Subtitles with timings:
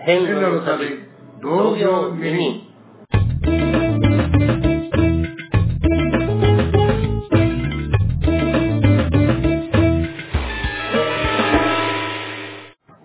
[0.00, 0.98] 変動の旅、
[1.40, 2.62] 同業二人。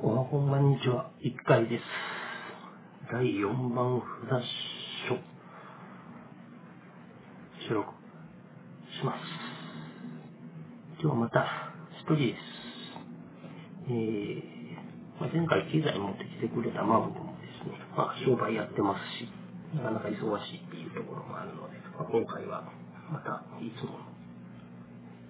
[0.04, 1.84] おはこんばんにちは、1回です。
[3.12, 5.18] 第4番フラッシュ、
[7.70, 7.94] 収録
[9.00, 9.20] します。
[11.02, 11.46] 今日はまた
[12.02, 12.40] 一人です。
[13.88, 14.49] えー、
[15.20, 19.28] まあ、前回機材持ってきてくれたマムコもですね、まあ、商売やってますし、
[19.76, 22.64] なかなか忙しいっていうところもあるので、まあ、今回は
[23.12, 24.10] またいつもの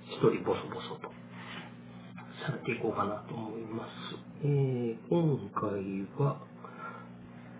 [0.09, 1.09] 一人ボソボソと
[2.45, 3.89] されていこうかなと思います。
[4.43, 6.41] えー、今回は、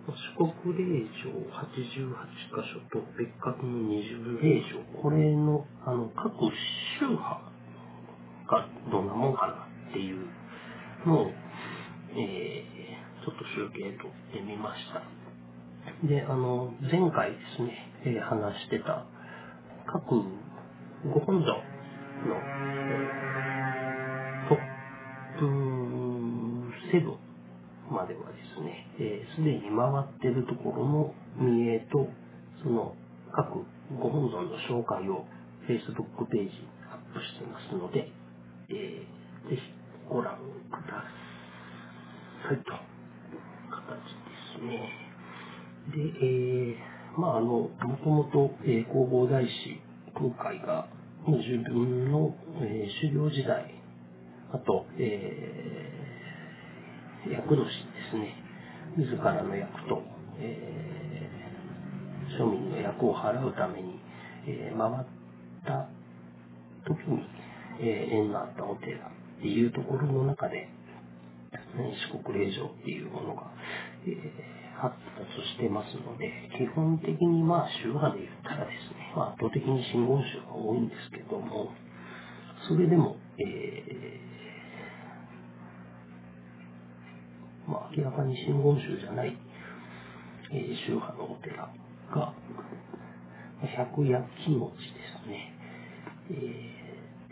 [0.08, 2.08] 四国霊場88
[2.50, 6.50] 箇所と別格の20霊場、これの、あの、各
[6.98, 7.40] 宗派
[8.48, 10.26] がどんなもんかなっていう
[11.06, 11.30] のを、
[12.16, 15.02] えー、ちょっと集計取ってみました。
[16.06, 19.06] で、あの、前回ですね、えー話してた
[19.86, 20.22] 各
[21.12, 21.62] ご本尊の、
[22.36, 24.58] えートッ
[25.38, 27.16] プ7
[27.94, 32.08] まではですね、えーすでに回ってるところの見栄と、
[32.62, 32.96] その
[33.32, 33.64] 各
[34.00, 35.26] ご本尊の紹介を
[35.68, 36.50] Facebook ページに
[36.92, 38.10] アップしてますので、
[38.70, 39.10] えー
[39.50, 39.62] ぜひ
[40.08, 40.38] ご覧
[40.70, 41.29] ください
[42.48, 42.62] という
[43.70, 44.90] 形ですね。
[45.92, 47.70] で、えーまああの、も
[48.02, 49.80] ともと、えー弘法大師
[50.14, 50.86] 空海が
[51.26, 53.74] 自分の、えー修行時代
[54.52, 57.72] あと、えー、役年で
[58.10, 58.34] すね。
[58.96, 60.02] 自らの役と、
[60.38, 64.00] えー、庶民の役を払うために、
[64.46, 65.06] えー回っ
[65.64, 65.88] た
[66.86, 67.22] 時に、
[67.80, 70.68] えー縁のあったお寺っていうところの中で、
[71.76, 73.50] 四国霊場っていうものが、
[74.06, 81.68] えー発達してますので、基本的にまあ宗派で言ったらですね、まあ、圧倒的に真言宗が多いんですけども、
[82.66, 89.36] それでも、えーまあ、明らかに真言宗じゃない、
[90.52, 91.70] えー宗派のお寺
[92.14, 92.32] が、
[93.76, 95.52] 百夜木持ちですね。
[96.30, 96.80] えー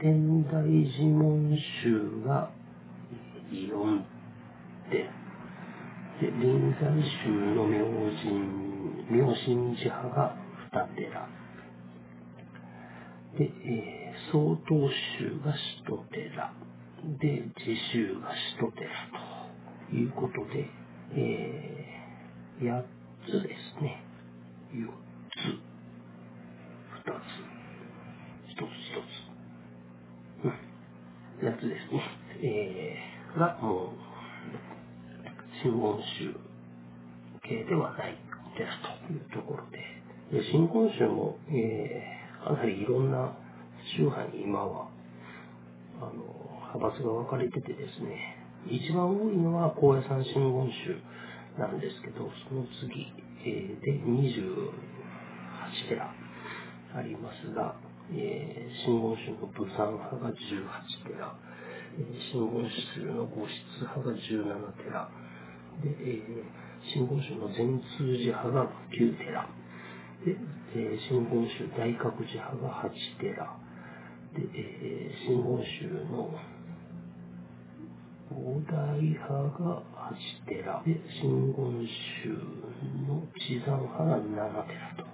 [0.00, 0.62] 天台
[0.96, 2.52] 寺門宗が
[3.50, 4.00] 4
[4.90, 5.28] 寺。
[6.20, 6.82] で、臨済
[7.24, 7.84] 宗の明
[8.22, 8.32] 神、
[9.10, 10.36] 明神寺派が
[10.72, 11.28] 2寺。
[13.38, 14.88] で、えー、曹洞
[15.18, 15.54] 宗が
[15.86, 16.52] 1寺。
[17.20, 18.88] で、自宗が1寺
[19.90, 20.68] ということで、
[21.14, 22.82] えー、8
[23.26, 24.02] つですね。
[24.72, 24.88] 4
[25.30, 25.68] つ、
[27.06, 27.48] 2つ、
[28.52, 30.44] 1つ1つ。
[30.44, 31.48] うん。
[31.48, 32.02] 8つですね。
[32.42, 34.07] えー、が、もう、
[35.62, 36.34] 真言宗
[37.48, 38.12] 系ではない
[38.58, 39.78] ですというところで、
[40.32, 43.36] で真言宗も、えーかなりいろんな
[43.96, 44.88] 宗派に今は、
[46.00, 46.12] あの、
[46.74, 48.36] 派閥が分かれててですね、
[48.70, 53.12] 一番多いのは高野山真言宗なんですけど、その次、
[53.44, 56.14] えーで28寺
[56.96, 57.76] ありますが、
[58.12, 60.34] えー真言宗の武山派が18
[61.04, 61.36] 寺、
[61.98, 65.10] えー真言宗の五室派が17寺、
[65.82, 66.44] で、えー
[66.94, 69.48] 真言宗の全通寺派が9寺、
[70.24, 70.36] で、
[70.74, 73.58] えー真言宗大覚寺派が8寺、
[74.34, 76.30] で、えー真言宗の
[78.30, 79.82] 五大派が
[80.46, 81.88] 8寺、で、真言
[82.22, 82.28] 宗
[83.08, 85.08] の地山派が7寺と。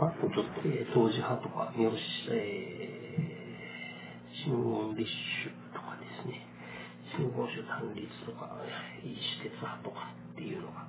[0.00, 1.92] あとちょっと、えー、当時派とか、三好、
[2.32, 5.69] えー、真言立宗、
[7.20, 8.56] 真言宗単立とか、
[9.04, 10.88] 一施鉄派とかっていうのが、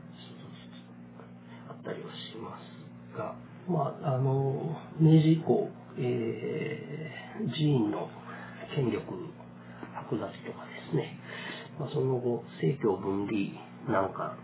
[1.69, 3.35] あったりはしますが、
[3.67, 8.09] まあ、あの、明治以降、えー、寺院の
[8.75, 9.03] 権力
[10.07, 11.19] 剥奪とかですね、
[11.79, 13.59] まあ、その後、政教分離
[13.91, 14.37] なんか、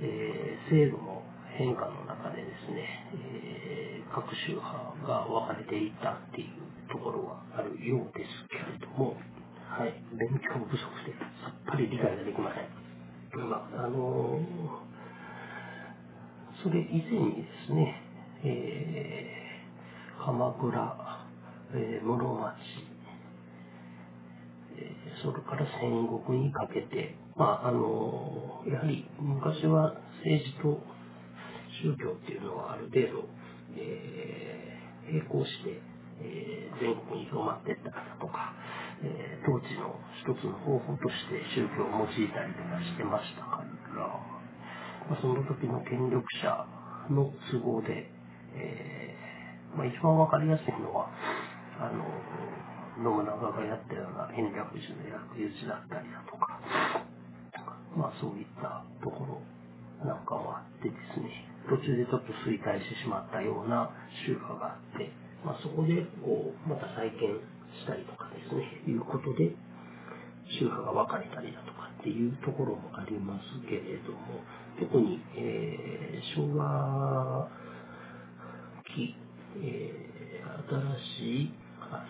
[0.00, 1.22] えー制度の
[1.56, 3.84] 変化の中でですね、えー
[4.14, 9.16] 各宗派が分かれていったっていうところはあるようですけれども、
[9.78, 11.12] はい、勉強不足で
[11.42, 13.48] さっぱり理解ができません。
[13.50, 14.40] まあ、あの
[16.62, 18.02] それ以前にですね、
[18.44, 21.26] えー鎌倉、
[21.74, 22.54] えー室町、
[24.76, 29.94] えーそれから戦国にかけて、まあ、あの、やはり昔は
[30.24, 30.80] 政治と
[31.82, 33.28] 宗教っていうのはある程度、
[33.76, 35.82] えー並行して、
[36.22, 38.54] えー全国に広まっていったとか、
[39.02, 43.62] えー統治の一つの方法として宗教を用いたりとかしてましたか
[43.94, 44.06] ら、
[45.10, 46.66] まあ、その時の権力者
[47.10, 48.10] の都合で、
[48.56, 51.10] えーまあ、一番わかりやすいのは、
[51.78, 52.04] あの、
[52.96, 56.60] 信長がやったような延暦寺の薬湯寺だったりだとか、
[57.96, 59.42] まあそういったところ
[60.06, 63.90] なんかもあってですね、途中でちょっと衰退してしまったような
[64.26, 65.10] 宗派があって、
[65.44, 67.40] まあそこでこう、また再建
[67.82, 69.54] したりとかですね、いうことで、
[70.60, 74.44] 宗派が分かれたりだとかっていうところもありますけれども、
[74.78, 77.48] 特に、えー、昭和
[78.94, 79.16] 期、
[79.58, 81.64] えー、新しい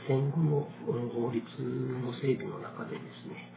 [0.09, 0.69] 戦後の
[1.13, 3.53] 法律の整備の中でですね、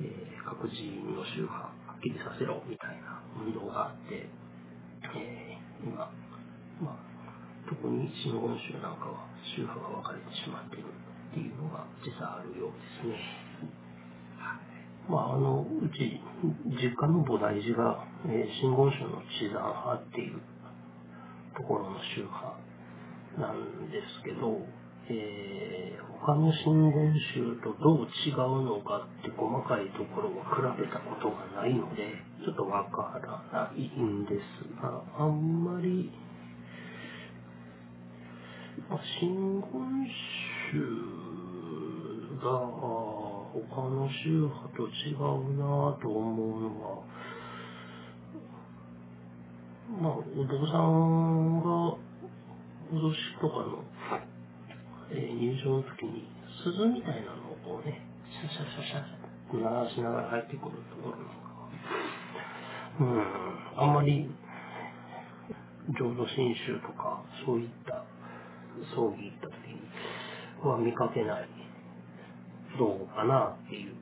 [0.00, 4.28] えー、各人の宗派はっきりさせろみたいな運動があって、
[5.16, 6.10] えー、今、
[6.80, 6.98] まあ、
[7.68, 11.09] 特に真言宗なんかは宗派が分かれてしまっている。
[11.30, 13.50] っていうのが実際あるようですね。
[15.08, 16.20] まあ、あの、うち、
[16.66, 20.40] 実家の菩提寺が、えー、真言宗の地山派っていう
[21.56, 22.58] ところの宗派
[23.38, 24.58] なんですけど、
[25.08, 36.12] えー、他の真言宗とどう違うのかって細かいところを比べたことがないので、ちょっとわからないんですが、あんまり、
[38.88, 42.50] まあ、真言宗が
[43.52, 45.18] 他の宗派と違う
[45.58, 47.02] なぁと思うのは、
[50.00, 51.98] まあ、お坊さんが、
[52.92, 53.84] 脅しとかの
[55.12, 56.28] えー、入場の時に
[56.62, 58.00] 鈴みたいなのをこうね、
[58.30, 59.20] シャシャシャシャ
[59.58, 61.50] 鳴らしながら入ってくるところなんか
[62.98, 63.10] は、
[63.80, 64.30] うん、あんまり
[65.98, 68.04] 浄土真宗とかそういった
[68.94, 69.59] 葬儀行った時
[70.68, 71.48] は見かけない
[72.78, 73.94] 道具かなっていう、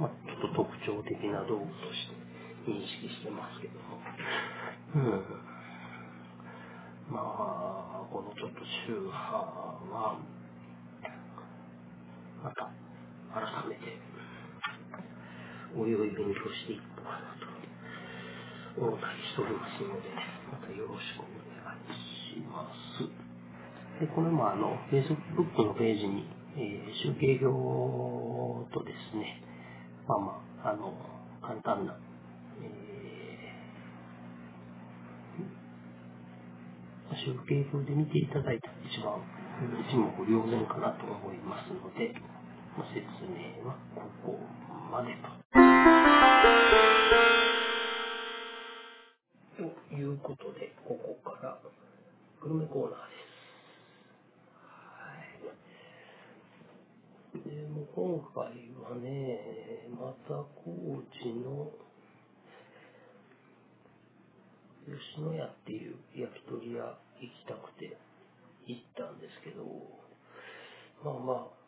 [0.00, 2.08] まあ、ちょっと特徴的な道具とし
[2.66, 3.98] て認識してますけども。
[4.94, 5.58] うん
[7.10, 10.18] まあ、このちょっと宗派は、
[12.44, 12.68] また
[13.32, 13.96] 改めて、
[15.74, 17.18] おいおい勉強していこうかな
[18.76, 20.10] と思ったりしておりますので、
[20.52, 21.40] またよろしくお願
[21.80, 21.94] い
[22.36, 22.68] しま
[23.00, 23.37] す。
[24.00, 26.24] で、これもあの、Facebook のページに、
[26.56, 29.42] えー、集計表とですね、
[30.08, 30.92] まあまあ、あの、
[31.42, 31.96] 簡単な、
[32.62, 32.88] えー
[37.16, 39.18] 集計表で見ていただいたら一番
[39.88, 42.14] 一目瞭然かなと思いますので、
[42.94, 44.38] 説明はここ
[44.92, 45.28] までと。
[49.56, 51.58] ということで、ここから
[52.40, 53.28] グルメコーナーです。
[54.54, 55.10] は
[57.27, 57.27] い。
[57.44, 58.44] でも今回
[58.82, 61.70] はね、また高知の
[64.86, 67.96] 吉野家っていう焼き鳥屋行きたくて
[68.66, 69.64] 行ったんですけど、
[71.04, 71.58] まあまあ、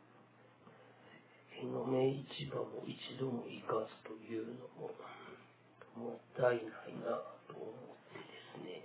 [1.60, 4.90] 日の目市場も一度も行かずというのも
[5.96, 6.64] もったいない
[7.04, 8.24] なと思ってで
[8.56, 8.80] すね、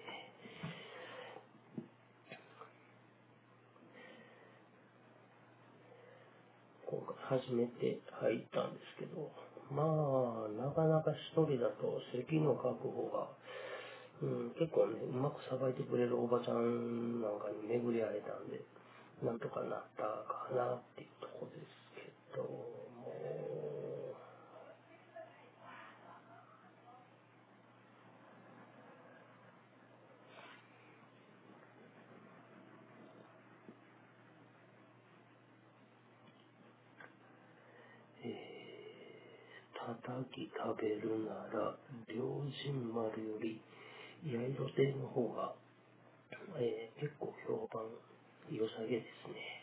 [6.85, 9.31] 今回初めて入ったんですけど、
[9.71, 13.27] まあ、なかなか一人だと席の確保が
[14.21, 18.63] うん、結構ね、うまくさばいてくれるおばちゃんなんかに巡り会えたんで、
[19.23, 21.67] なんとかなったかなっていうとこです
[21.99, 23.85] けど、もう、
[40.23, 41.75] き食べるなら、
[42.07, 43.59] 両神丸より、
[44.23, 45.53] 八色亭の方が、
[46.57, 47.83] えー、結構評判
[48.51, 49.55] 良さげですね。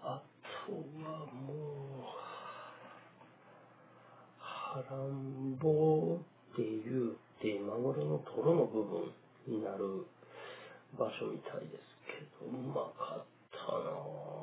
[0.00, 0.22] あ
[0.66, 0.67] と
[1.02, 2.04] はもう、
[4.38, 6.18] ハランボ
[6.52, 9.12] っていうてマグロのトロの部分
[9.46, 10.06] になる
[10.98, 14.38] 場所みたいですけど、うまかったなぁ。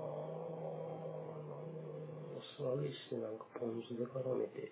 [2.57, 4.71] 素揚げしてなんかポン酢で絡めて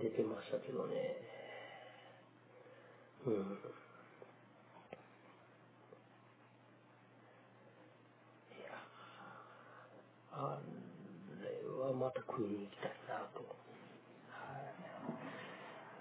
[0.00, 0.94] 出てましたけどね。
[3.26, 3.34] うん。
[3.34, 3.36] い
[8.64, 8.72] や
[10.32, 10.58] あ
[11.94, 13.54] また食いに行きたいなと、は
[14.58, 14.66] い、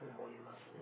[0.01, 0.81] 思いますね。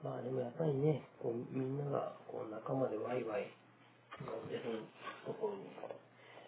[0.00, 3.52] まあでもやっぱりね、こうみんながこう仲間でワイワイ
[4.24, 4.88] 飲んでる
[5.28, 5.68] ところに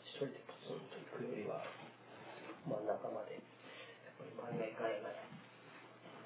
[0.08, 1.60] 一人でポツンと行くよりは、
[2.64, 3.44] まあ仲間で、や
[4.16, 5.12] っぱり毎回海外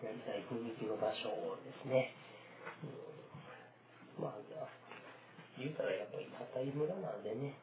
[0.06, 2.14] やりたい雰囲気の場所をですね。
[2.86, 4.70] うん、まあじゃあ、
[5.58, 7.58] 言うたらやっぱりたった村なんでね、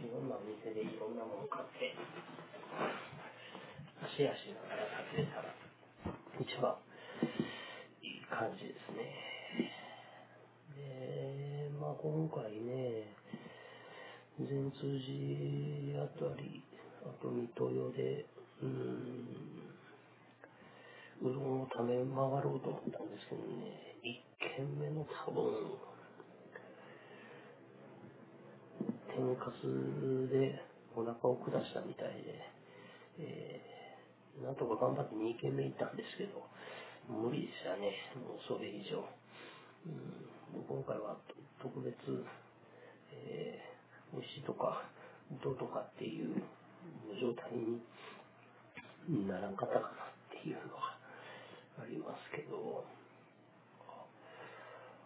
[0.00, 1.94] いろんなお店でいろんなもの買って、
[4.16, 5.54] シェアしながら食べれたら
[6.40, 6.76] 一番
[8.02, 9.14] いい感じですね。
[10.76, 13.14] で、まあ今回ね、
[14.38, 16.62] 善通寺あたり、
[17.06, 18.26] あと水戸代で、
[18.62, 19.70] うーん、
[21.22, 22.04] うどんを食べ回
[22.42, 25.93] ろうと思ったんですけどね、一軒目の多分、
[29.14, 29.66] 天かす
[30.26, 30.58] で
[30.96, 32.34] お腹を下したみたいで、
[33.18, 36.42] えー、なんとか頑張って2軒目行ったんですけど、
[37.06, 39.06] 無理でしたね、もうそれ以上。
[39.86, 41.14] うん、今回は
[41.62, 41.94] 特別、
[43.12, 44.82] えー、美味しいとか、
[45.42, 46.42] どうとかっていう
[47.20, 47.54] 状態
[49.08, 50.98] にならんかったかなっていうのは
[51.78, 52.82] ありますけど、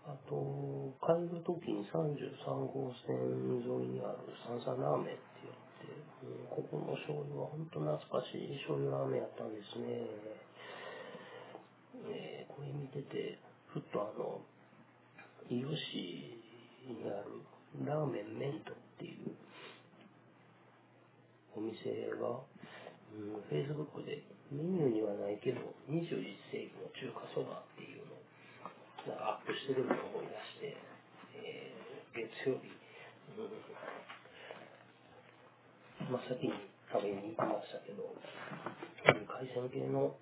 [0.09, 2.41] あと、帰るときに33
[2.73, 5.53] 号線沿いにある三叉ラーメンって言っ
[5.85, 5.93] て、
[6.25, 10.09] う、ここの醤油は本当懐かしい醤油ラーメンやったんですね。
[12.09, 13.37] えー、これ見てて、
[13.69, 14.41] ふっとあの、
[15.53, 16.41] 伊予市
[16.89, 17.45] にある
[17.85, 19.37] ラーメンメントっていう
[21.53, 21.85] お店
[22.17, 22.41] が、
[23.13, 25.61] うん、Facebook でメニューにはないけど、
[25.93, 27.61] 21世紀の中華そば
[29.15, 30.77] アップしてるのを思い出して、
[31.37, 32.69] えー、月曜日、
[33.39, 33.49] う
[36.09, 36.53] ん、まあ、先に
[36.93, 38.15] 食べに行きましたけど、
[39.05, 40.17] 海鮮系の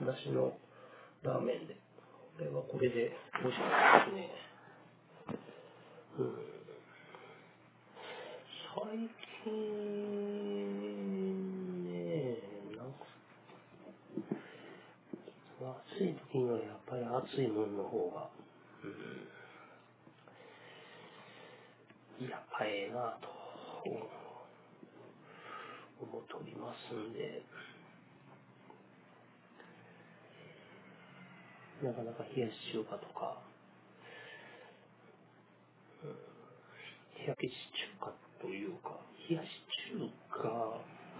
[0.00, 0.56] 梨の
[1.22, 1.74] ラーメンで、
[2.38, 4.30] これはこれで美味しかったですね。
[6.18, 6.32] うん、
[8.74, 9.10] 最
[9.44, 9.52] 近
[11.84, 12.38] ね、
[12.76, 13.04] なんか、
[15.96, 18.28] 暑い時にはやっぱり熱いものの方が、
[22.20, 23.28] うん、やっぱええなと
[25.98, 27.42] 思っておりますんで、
[31.82, 33.40] なかなか冷やし中華とか、
[36.04, 36.10] うん、
[37.24, 38.12] 冷やし中華
[38.42, 39.00] というか、
[39.30, 39.48] 冷やし
[39.96, 40.44] 中華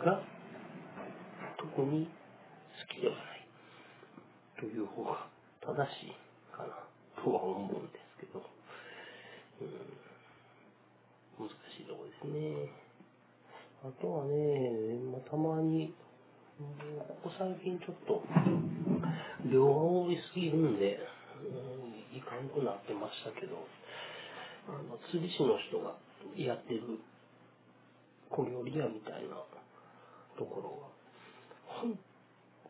[0.04, 0.20] が
[1.56, 3.35] 特に好きではない。
[4.58, 5.28] という方が
[5.60, 6.86] 正しいかな
[7.22, 8.42] とは思うんですけど、
[9.60, 12.70] うん、難しいところですね。
[13.84, 15.94] あとはね、まあ、たまに、
[16.58, 18.22] ここ最近ちょっと、
[19.44, 20.98] 量が多いすぎるんで、
[21.44, 23.66] うん、いかんくなってましたけど、
[24.68, 25.94] あの、釣り師の人が
[26.36, 26.82] やってる
[28.30, 29.36] 小料理屋みたいな
[30.38, 31.98] ところが、本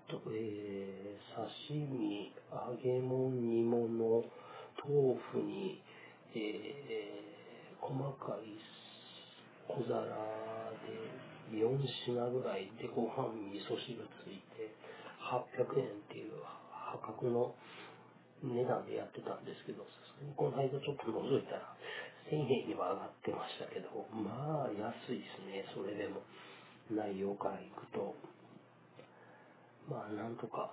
[0.09, 4.25] と、えー、刺身、揚げ物、煮物、
[4.83, 5.83] 豆腐に、
[6.35, 8.59] えー、細かい
[9.69, 9.99] 小皿
[11.51, 14.71] で4品ぐらいでご飯、味噌汁ついて
[15.21, 16.33] 800円っていう
[16.71, 17.55] 破格の
[18.43, 19.87] 値段でやってたんですけど、
[20.37, 21.75] この間ちょっと覗いたら
[22.31, 26.23] 1000円には上がってましたけど、まあ安いですね、それでも。
[26.91, 28.15] 内容からいくと。
[29.89, 30.71] まあ、なんとか、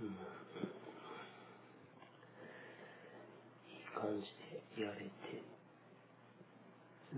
[0.00, 0.10] うん、い
[3.76, 4.32] い感じ
[4.76, 5.44] でやれて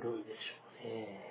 [0.03, 1.23] るんでしょうね。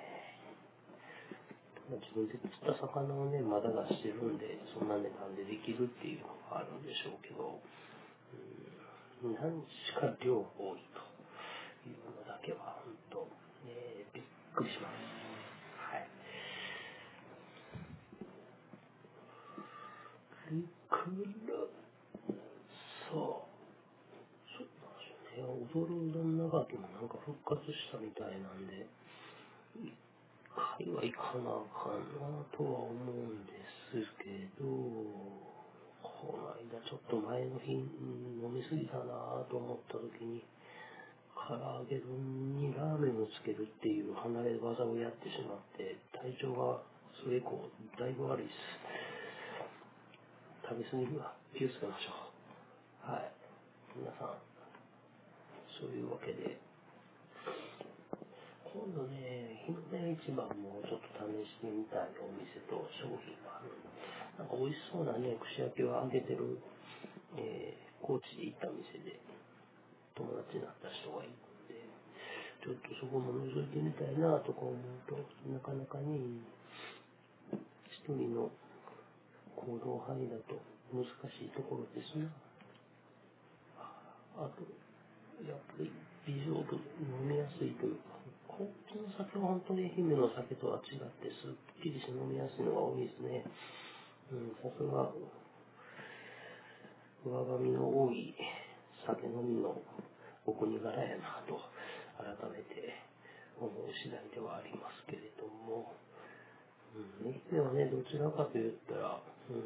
[1.90, 7.60] 自分で釣った魚をね、まだ出してるんで、そんな値段でできるっていうのがあるんでしょうけど、
[9.24, 11.04] うん、何しか量多いと
[11.84, 13.28] いうのだけは、本当、
[13.68, 15.20] ね、びっくりします。
[20.50, 21.06] いくら、さあ、そ
[23.14, 23.46] う
[24.82, 25.54] なんですよ。
[25.72, 28.86] 踊るうどん長きもなんか復活したみたいなんで、
[29.78, 29.94] 一
[30.50, 33.54] 回は行かなあかんなとは思うんで
[33.94, 34.66] すけど、
[36.02, 40.42] この間ちょっと前の日飲みすぎたなと思った時に、
[41.34, 46.82] 唐揚げ丼にラーメンをつけるっていう離れ技をやってしまって、体調が
[47.22, 48.99] それ以降だいぶ悪いです。
[50.70, 52.14] 食べ過ぎには気をつけましょ
[53.02, 53.10] う。
[53.10, 53.34] はい。
[53.98, 54.38] 皆さん、
[55.66, 56.62] そういうわけで、
[60.30, 63.74] 市場もちょっと試してみたいお店と商品がある、
[64.38, 66.62] なんか美味しそうなね、串焼きを揚げてる、
[67.34, 69.18] えー、高知で行った店で
[70.14, 71.82] 友達になった人がいるんで、
[72.62, 74.78] ちょっとそこも覗いてみたいなとか思う
[75.10, 75.18] と、
[75.50, 76.14] なかなかね、
[77.90, 78.54] 一人の
[79.60, 80.56] 行動範囲だと
[80.88, 82.32] 難しいところですな。
[84.40, 84.64] あと、
[85.44, 85.92] やっぱり
[86.26, 88.16] 微丈夫、飲みやすいというか、
[88.48, 91.52] こっちの酒は本当に愛媛の酒とは違ってすっ
[91.82, 93.44] きりして飲みやすいのが多いですね。
[94.32, 95.12] うん、さすが、
[97.24, 98.34] 上髪の多い
[99.04, 99.76] 酒飲みの
[100.46, 101.60] お国柄やなと、
[102.16, 102.96] 改めて
[103.60, 105.09] 思う次第ではあります、
[106.96, 109.20] うん、愛媛はね、どちらかと言ったら、
[109.50, 109.62] うん、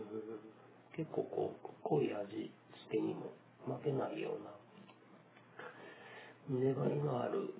[0.96, 2.50] 結構こう、濃い味
[2.88, 3.32] 付けにも
[3.66, 4.54] 負けないような
[6.48, 7.54] 粘りのある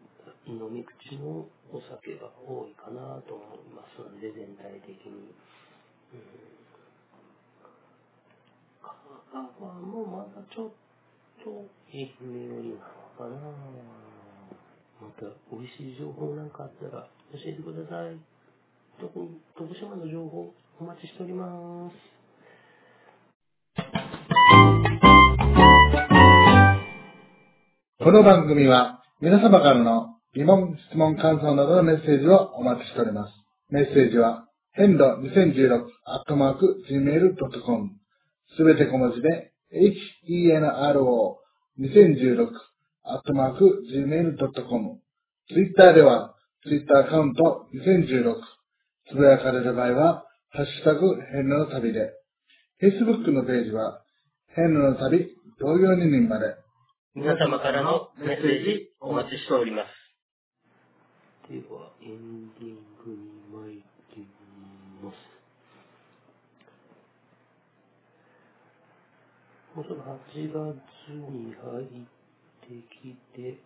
[0.47, 4.21] 飲み口のお酒が多いかなと思いますん。
[4.21, 5.33] で、全体的に。
[6.13, 6.21] うん、
[8.83, 8.95] 香
[9.33, 10.71] 川もまだちょっ
[11.43, 12.81] と愛媛寄りなの
[13.17, 13.41] かな
[15.01, 16.51] また美味しい情報なん。
[16.51, 18.34] かあったら教えてください。
[19.01, 21.95] 特に徳島の情報お待ちしております。
[27.99, 33.33] この番組は皆様からの疑問、質問、感想などのメッセージをお待ちしております。
[33.71, 37.91] メッセージは、変路2016アットマーク gmail.com
[38.57, 41.37] すべて小文字で、henro
[41.81, 42.49] 2016
[43.05, 45.01] アットマーク gmail.com
[45.49, 48.35] ツイッターでは、ツイッターアカウント2016
[49.11, 52.11] つぶやかれる場合は、ハッシュタグ変路の旅で、
[52.81, 54.03] Facebook のページは、
[54.55, 56.55] 変路の旅同様二人まで、
[57.15, 60.05] 皆様からのメッセージお待ちしております。
[61.53, 63.19] では、エンディングに
[63.53, 64.27] 参り
[65.03, 65.35] ます。
[69.77, 70.17] もうすぐ8
[70.53, 71.89] 月に入っ
[72.63, 72.69] て
[73.03, 73.59] きて、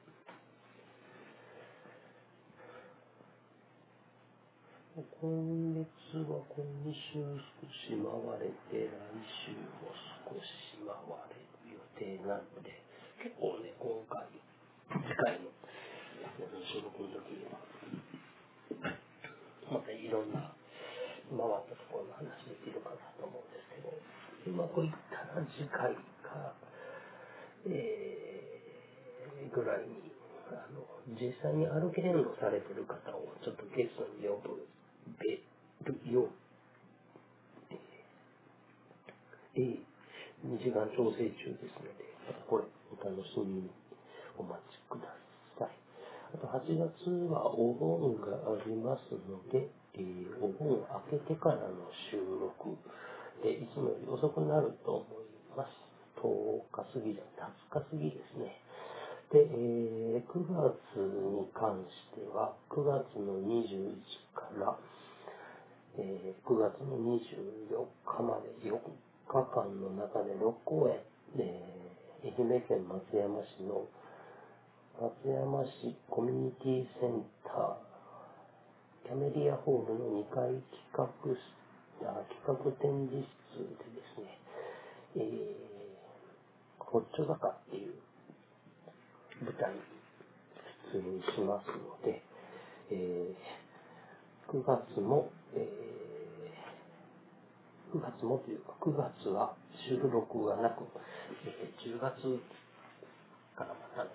[5.19, 5.83] 今月
[6.31, 6.63] は今
[6.95, 8.07] 週少し回
[8.39, 8.95] れて、来
[9.43, 9.51] 週
[9.83, 9.91] も
[10.23, 10.95] 少し回
[11.35, 12.71] れる予定なので、
[13.19, 14.31] 結構ね、今回、
[14.95, 15.51] 次回の
[16.63, 17.59] 収録の時には、
[19.75, 20.55] またいろんな
[21.35, 26.55] 回ったところの話できるかなと思うんですけど、うまくいったら次回か、
[27.67, 30.15] えー、ぐらいに、
[30.55, 30.87] あの、
[31.19, 34.63] 実際に歩き変動されてる方をちょっとゲストに呼ぶ
[35.19, 35.41] べ
[35.85, 36.29] るよう、
[39.57, 39.79] えー、
[40.45, 42.09] 2時間調整中ですので、
[42.49, 43.71] これ、お楽しみに
[44.39, 45.13] お待ちくだ
[45.59, 45.71] さい。
[46.35, 52.77] あと8月はお盆がありますので、えー、お盆明けてからの収録
[53.43, 55.89] で、いつもより遅くなると思います。
[56.23, 58.63] 10日過ぎじゃ、20日過ぎですね。
[59.31, 63.93] で、えー、9月に関しては、9月の21
[64.35, 64.77] から、
[65.99, 68.79] えー、9月の24日まで4
[69.27, 70.97] 日間の中で6公演、
[71.39, 71.79] えー
[72.25, 73.87] 愛媛県松山市の
[74.99, 81.07] 松山市コミュニティセンターキャメリアホールの2階企画
[81.95, 83.23] 企画展示
[83.55, 84.39] 室でですね、
[85.15, 87.95] えー、ホッチョ坂っていう
[89.45, 89.79] 舞台に
[90.93, 92.21] 出演しますので、
[92.91, 93.35] えー、
[94.49, 99.55] 9月も、えー、9月もというか9月は
[99.89, 100.85] 収録がなく、
[101.45, 102.17] えー、10月
[103.55, 104.11] からまたね、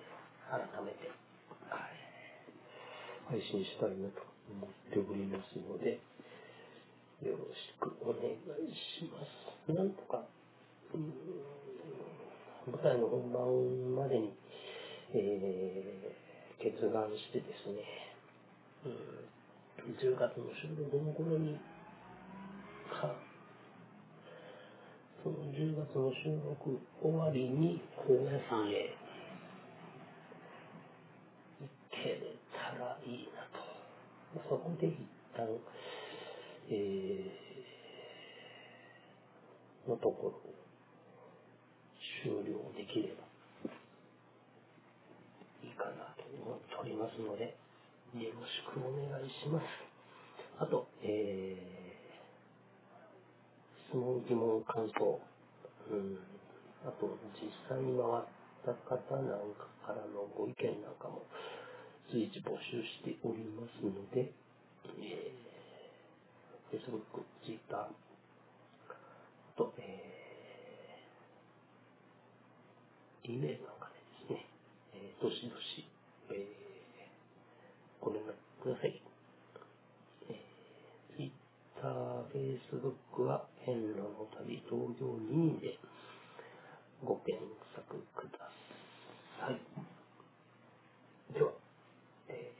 [0.50, 1.10] 改めて、
[3.30, 6.00] 配信したいなと思っておりますので、
[7.22, 9.22] よろしくお願いしま
[9.66, 9.72] す。
[9.72, 10.24] なんとか、
[12.66, 14.34] 舞台の本番までに、
[15.14, 17.80] えー、決断してですね、
[18.84, 19.24] うん、
[19.84, 21.60] 10月の収録の頃に、
[22.88, 23.14] か、
[25.22, 28.96] その10月の収録終わりに高野山へ
[31.60, 32.18] 行け
[32.50, 33.60] たらいいなと。
[34.48, 34.96] そこで一
[35.36, 35.46] 旦、
[36.70, 40.54] えー、のところ
[42.22, 43.24] 終了できれば
[45.62, 47.54] いいかなと思っておりますので、
[48.12, 49.64] よろしくお願いします。
[50.58, 51.84] あと、えー
[53.94, 55.20] 質問、疑問、感想、
[55.88, 56.18] うん、
[56.82, 58.26] あと実際に回っ
[58.66, 61.22] た方なんかからのご意見なんかも
[62.10, 64.32] 随時募集しておりますので、
[64.98, 67.88] えー、Facebook、Twitter あ
[69.56, 73.90] と、えー、E メールなんか
[74.26, 74.46] でですね、
[74.94, 75.86] えー、どしどし、
[76.30, 76.63] えー、
[78.04, 79.00] ご連絡ください。
[80.28, 81.32] えー、Twitter、
[82.28, 85.78] Facebook は、変路の旅同様2位で
[87.02, 87.42] ご検
[87.74, 88.50] 索くだ
[89.40, 89.58] さい。
[91.32, 91.52] では、
[92.28, 92.52] え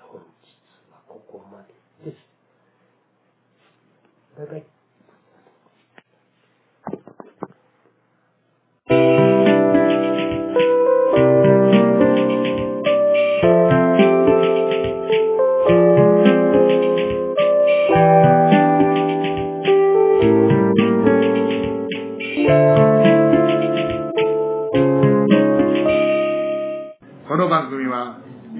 [0.00, 0.56] ー、本日
[0.90, 1.62] はここま
[2.02, 2.24] でです。
[4.38, 4.75] バイバイ。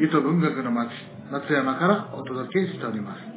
[0.09, 0.91] この番組は、ゆと文学の街、
[1.31, 3.19] 松山からお届けしております。